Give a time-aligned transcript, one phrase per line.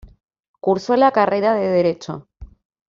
[0.59, 2.27] Cursó la carrera de Derecho.